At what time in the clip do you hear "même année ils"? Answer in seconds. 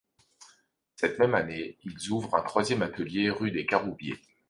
1.19-2.09